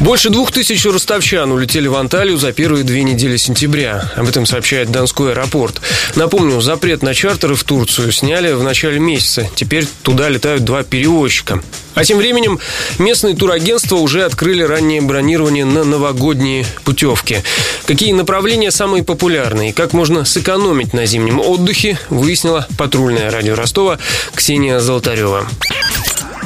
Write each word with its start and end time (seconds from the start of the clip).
Больше 0.00 0.30
двух 0.30 0.50
тысяч 0.50 0.86
ростовчан 0.86 1.52
улетели 1.52 1.86
в 1.86 1.94
Анталию 1.94 2.38
за 2.38 2.52
первые 2.52 2.84
две 2.84 3.02
недели 3.02 3.36
сентября. 3.36 4.10
Об 4.16 4.28
этом 4.28 4.46
сообщает 4.46 4.90
Донской 4.90 5.32
аэропорт. 5.32 5.82
Напомню, 6.16 6.58
запрет 6.62 7.02
на 7.02 7.12
чартеры 7.12 7.54
в 7.54 7.64
Турцию 7.64 8.10
сняли 8.10 8.52
в 8.52 8.62
начале 8.62 8.98
месяца. 8.98 9.46
Теперь 9.54 9.86
туда 10.02 10.30
летают 10.30 10.64
два 10.64 10.84
перевозчика. 10.84 11.62
А 11.94 12.02
тем 12.02 12.16
временем 12.16 12.58
местные 12.98 13.36
турагентства 13.36 13.96
уже 13.96 14.24
открыли 14.24 14.62
раннее 14.62 15.02
бронирование 15.02 15.66
на 15.66 15.84
новогодние 15.84 16.64
путевки. 16.84 17.42
Какие 17.86 18.12
направления 18.12 18.70
самые 18.70 19.04
популярные 19.04 19.70
и 19.70 19.72
как 19.74 19.92
можно 19.92 20.24
сэкономить 20.24 20.94
на 20.94 21.04
зимнем 21.04 21.40
отдыхе, 21.40 21.98
выяснила 22.08 22.66
патрульная 22.78 23.30
радио 23.30 23.54
Ростова 23.54 23.98
Ксения 24.34 24.78
Золотарева. 24.78 25.46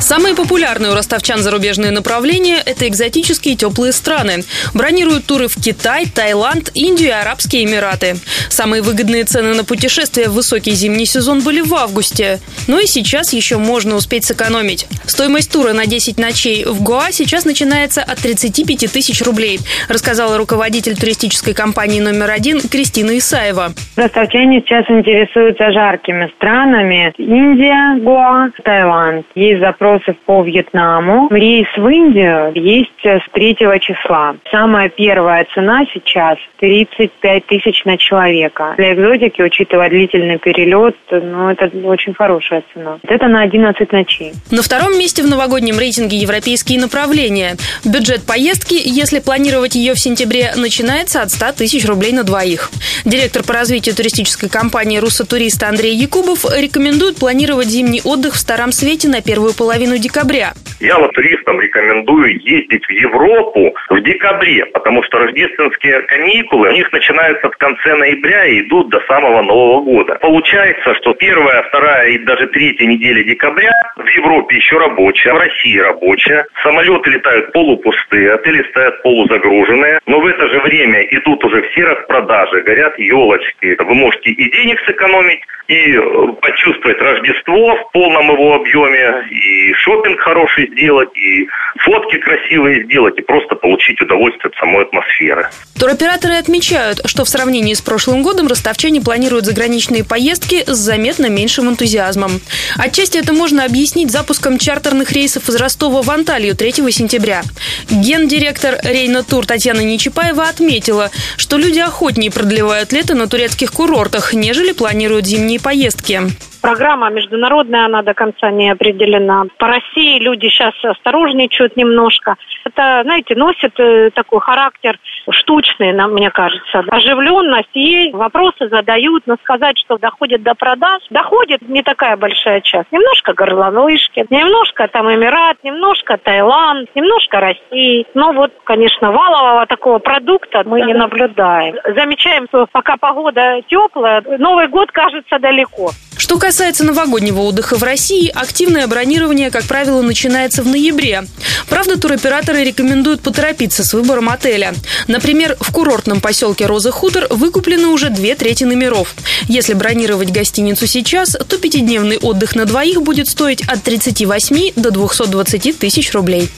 Самые 0.04 0.34
популярные 0.34 0.92
у 0.92 0.94
ростовчан 0.94 1.38
зарубежные 1.38 1.90
направления– 1.90 2.58
это 2.66 2.86
экзотические 2.86 3.56
теплые 3.56 3.90
страны. 3.90 4.44
Бронируют 4.74 5.24
туры 5.24 5.48
в 5.48 5.54
Китай, 5.54 6.04
Таиланд, 6.04 6.70
Индию 6.74 7.08
и 7.08 7.12
Арабские 7.12 7.64
Эмираты. 7.64 8.16
Самые 8.50 8.82
выгодные 8.82 9.24
цены 9.24 9.54
на 9.54 9.64
путешествия 9.64 10.28
в 10.28 10.34
высокий 10.34 10.72
зимний 10.72 11.06
сезон 11.06 11.40
были 11.40 11.62
в 11.62 11.74
августе. 11.74 12.38
Но 12.68 12.78
и 12.78 12.86
сейчас 12.86 13.32
еще 13.32 13.56
можно 13.56 13.94
успеть 13.94 14.26
сэкономить. 14.26 14.86
Стоимость 15.06 15.50
тура 15.50 15.72
на 15.72 15.86
10 15.86 16.18
ночей 16.18 16.66
в 16.66 16.82
Гоа 16.82 17.10
сейчас 17.10 17.46
начинается 17.46 18.02
от 18.02 18.18
35 18.18 18.92
тысяч 18.92 19.22
рублей, 19.22 19.58
рассказала 19.88 20.36
руководитель 20.36 20.96
туристической 20.96 21.54
компании 21.54 22.00
номер 22.00 22.30
один 22.30 22.60
Кристина 22.60 23.16
Исаева. 23.16 23.72
Ростовчане 23.96 24.60
сейчас 24.60 24.84
интересуются 24.90 25.72
жаркими 25.72 26.30
странами. 26.36 27.14
Индия, 27.16 27.98
Гоа, 28.02 28.50
Таиланд. 28.64 29.24
Есть 29.34 29.60
запрос 29.60 29.93
вопросов 29.94 30.16
по 30.26 30.42
Вьетнаму. 30.42 31.28
Рейс 31.30 31.66
в 31.76 31.86
Индию 31.88 32.52
есть 32.54 32.90
с 33.02 33.22
3 33.32 33.56
числа. 33.80 34.36
Самая 34.50 34.88
первая 34.88 35.46
цена 35.54 35.84
сейчас 35.92 36.38
35 36.60 37.46
тысяч 37.46 37.84
на 37.84 37.96
человека. 37.98 38.74
Для 38.76 38.94
экзотики, 38.94 39.42
учитывая 39.42 39.88
длительный 39.88 40.38
перелет, 40.38 40.96
ну, 41.10 41.50
это 41.50 41.70
очень 41.84 42.14
хорошая 42.14 42.62
цена. 42.72 42.98
Это 43.06 43.28
на 43.28 43.42
11 43.42 43.92
ночей. 43.92 44.32
На 44.50 44.62
втором 44.62 44.98
месте 44.98 45.22
в 45.22 45.28
новогоднем 45.28 45.78
рейтинге 45.78 46.16
европейские 46.16 46.80
направления. 46.80 47.56
Бюджет 47.84 48.26
поездки, 48.26 48.74
если 48.74 49.20
планировать 49.20 49.74
ее 49.74 49.94
в 49.94 50.00
сентябре, 50.00 50.52
начинается 50.56 51.22
от 51.22 51.30
100 51.30 51.52
тысяч 51.58 51.84
рублей 51.86 52.12
на 52.12 52.24
двоих. 52.24 52.70
Директор 53.04 53.42
по 53.42 53.52
развитию 53.52 53.94
туристической 53.94 54.48
компании 54.48 54.98
«Руссо-турист» 54.98 55.62
Андрей 55.62 55.94
Якубов 55.94 56.44
рекомендует 56.44 57.16
планировать 57.16 57.68
зимний 57.68 58.00
отдых 58.04 58.34
в 58.34 58.38
Старом 58.38 58.72
Свете 58.72 59.08
на 59.08 59.20
первую 59.20 59.54
половину 59.54 59.83
половину 59.84 59.98
декабря. 59.98 60.54
Я 60.84 60.98
вот 60.98 61.12
туристам 61.14 61.58
рекомендую 61.62 62.38
ездить 62.42 62.84
в 62.84 62.90
Европу 62.90 63.74
в 63.88 64.00
декабре, 64.02 64.66
потому 64.66 65.02
что 65.04 65.16
рождественские 65.16 66.02
каникулы 66.02 66.68
у 66.68 66.72
них 66.72 66.92
начинаются 66.92 67.48
в 67.48 67.56
конце 67.56 67.94
ноября 67.94 68.44
и 68.44 68.60
идут 68.60 68.90
до 68.90 69.00
самого 69.08 69.40
Нового 69.40 69.80
года. 69.80 70.18
Получается, 70.20 70.94
что 70.96 71.14
первая, 71.14 71.62
вторая 71.62 72.10
и 72.10 72.18
даже 72.18 72.48
третья 72.48 72.84
неделя 72.84 73.24
декабря 73.24 73.72
в 73.96 74.06
Европе 74.06 74.56
еще 74.56 74.76
рабочая, 74.76 75.32
в 75.32 75.38
России 75.38 75.78
рабочая. 75.78 76.44
Самолеты 76.62 77.12
летают 77.12 77.52
полупустые, 77.52 78.34
отели 78.34 78.62
стоят 78.68 79.02
полузагруженные. 79.02 80.00
Но 80.06 80.20
в 80.20 80.26
это 80.26 80.46
же 80.50 80.60
время 80.60 81.00
идут 81.04 81.42
уже 81.44 81.62
все 81.70 81.84
распродажи, 81.84 82.60
горят 82.60 82.98
елочки. 82.98 83.74
Вы 83.78 83.94
можете 83.94 84.32
и 84.32 84.50
денег 84.50 84.78
сэкономить, 84.84 85.40
и 85.68 85.98
почувствовать 86.42 87.00
Рождество 87.00 87.76
в 87.76 87.92
полном 87.92 88.30
его 88.32 88.54
объеме, 88.56 89.26
и 89.30 89.72
шопинг 89.74 90.20
хороший 90.20 90.66
сделать, 90.74 91.08
и 91.16 91.48
фотки 91.78 92.18
красивые 92.18 92.84
сделать, 92.84 93.18
и 93.18 93.22
просто 93.22 93.54
получить 93.54 94.00
удовольствие 94.00 94.50
от 94.50 94.56
самой 94.56 94.84
атмосферы. 94.84 95.48
Туроператоры 95.78 96.34
отмечают, 96.34 97.00
что 97.06 97.24
в 97.24 97.28
сравнении 97.28 97.74
с 97.74 97.80
прошлым 97.80 98.22
годом 98.22 98.46
ростовчане 98.46 99.00
планируют 99.00 99.46
заграничные 99.46 100.04
поездки 100.04 100.64
с 100.66 100.76
заметно 100.76 101.28
меньшим 101.28 101.68
энтузиазмом. 101.68 102.40
Отчасти 102.76 103.18
это 103.18 103.32
можно 103.32 103.64
объяснить 103.64 104.10
запуском 104.10 104.58
чартерных 104.58 105.12
рейсов 105.12 105.48
из 105.48 105.56
Ростова 105.56 106.02
в 106.02 106.10
Анталию 106.10 106.54
3 106.56 106.72
сентября. 106.90 107.42
Гендиректор 107.90 108.78
Рейна 108.82 109.22
Тур 109.22 109.46
Татьяна 109.46 109.80
Нечипаева 109.80 110.44
отметила, 110.44 111.10
что 111.36 111.56
люди 111.56 111.78
охотнее 111.78 112.30
продлевают 112.30 112.92
лето 112.92 113.14
на 113.14 113.26
турецких 113.28 113.72
курортах, 113.72 114.32
нежели 114.32 114.72
планируют 114.72 115.26
зимние 115.26 115.60
поездки. 115.60 116.22
Программа 116.64 117.10
международная, 117.10 117.84
она 117.84 118.00
до 118.00 118.14
конца 118.14 118.50
не 118.50 118.70
определена. 118.70 119.44
По 119.58 119.66
России 119.66 120.18
люди 120.18 120.46
сейчас 120.48 120.72
осторожничают 120.82 121.76
немножко. 121.76 122.36
Это, 122.64 123.02
знаете, 123.04 123.34
носит 123.34 123.78
э, 123.78 124.08
такой 124.14 124.40
характер 124.40 124.98
штучный, 125.30 125.92
нам, 125.92 126.12
мне 126.12 126.30
кажется. 126.30 126.84
Оживленность 126.88 127.68
есть, 127.74 128.14
вопросы 128.14 128.68
задают, 128.68 129.24
но 129.26 129.36
сказать, 129.42 129.78
что 129.78 129.98
доходит 129.98 130.42
до 130.42 130.54
продаж, 130.54 131.02
доходит 131.10 131.62
не 131.68 131.82
такая 131.82 132.16
большая 132.16 132.60
часть. 132.60 132.90
Немножко 132.92 133.34
горловышки, 133.34 134.26
немножко 134.30 134.88
там 134.88 135.12
Эмират, 135.12 135.58
немножко 135.62 136.18
Таиланд, 136.18 136.88
немножко 136.94 137.40
России. 137.40 138.06
Но 138.14 138.32
вот, 138.32 138.52
конечно, 138.64 139.10
валового 139.10 139.66
такого 139.66 139.98
продукта 139.98 140.62
мы 140.64 140.82
не 140.82 140.94
наблюдаем. 140.94 141.76
Замечаем, 141.96 142.46
что 142.48 142.66
пока 142.70 142.96
погода 142.96 143.60
теплая, 143.68 144.22
Новый 144.38 144.68
год 144.68 144.90
кажется 144.92 145.38
далеко. 145.38 145.90
Что 146.16 146.38
касается 146.38 146.84
новогоднего 146.84 147.40
отдыха 147.40 147.76
в 147.76 147.82
России, 147.82 148.30
активное 148.34 148.86
бронирование, 148.86 149.50
как 149.50 149.64
правило, 149.64 150.00
начинается 150.00 150.62
в 150.62 150.66
ноябре. 150.66 151.22
Правда, 151.68 152.00
туроператоры 152.00 152.64
рекомендуют 152.64 153.22
поторопиться 153.22 153.84
с 153.84 153.92
выбором 153.92 154.28
отеля. 154.28 154.72
Например, 155.14 155.56
в 155.60 155.70
курортном 155.70 156.20
поселке 156.20 156.66
Роза 156.66 156.90
Хутор 156.90 157.28
выкуплены 157.30 157.86
уже 157.86 158.10
две 158.10 158.34
трети 158.34 158.64
номеров. 158.64 159.14
Если 159.46 159.72
бронировать 159.72 160.32
гостиницу 160.32 160.88
сейчас, 160.88 161.36
то 161.48 161.56
пятидневный 161.56 162.18
отдых 162.18 162.56
на 162.56 162.64
двоих 162.64 163.00
будет 163.00 163.28
стоить 163.28 163.62
от 163.68 163.80
38 163.84 164.72
до 164.74 164.90
220 164.90 165.78
тысяч 165.78 166.12
рублей. 166.14 166.50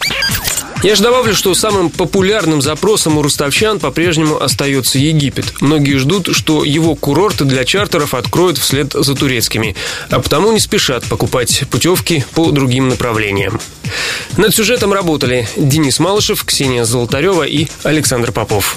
Я 0.87 0.95
же 0.95 1.03
добавлю, 1.03 1.35
что 1.35 1.53
самым 1.57 1.91
популярным 1.91 2.63
запросом 2.63 3.19
у 3.19 3.23
ростовчан 3.23 3.81
по-прежнему 3.81 4.41
остается 4.41 5.01
Египет. 5.01 5.61
Многие 5.61 5.97
ждут, 5.97 6.29
что 6.31 6.63
его 6.63 6.95
курорты 6.95 7.45
для 7.45 7.65
чартеров 7.65 8.15
откроют 8.15 8.57
вслед 8.57 8.93
за 8.93 9.17
турецкими, 9.17 9.75
а 10.11 10.21
потому 10.21 10.53
не 10.53 10.61
спешат 10.61 11.03
покупать 11.03 11.65
путевки 11.73 12.25
по 12.37 12.53
другим 12.53 12.89
направлениям. 12.89 13.61
Над 14.37 14.55
сюжетом 14.55 14.93
работали 14.93 15.49
Денис 15.57 15.99
Малышев, 15.99 16.45
Ксения 16.45 16.85
Золотарева 16.85 17.43
и 17.43 17.67
Александр 17.83 18.31
Попов. 18.31 18.77